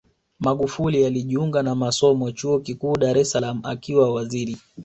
[0.39, 4.57] magufuli alijiunga na masomo chuo kikuu dar es salaam akiwa waziri